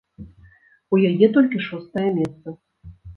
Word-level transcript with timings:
У 0.95 0.99
яе 1.09 1.27
толькі 1.35 1.61
шостае 1.67 2.07
месца. 2.17 2.47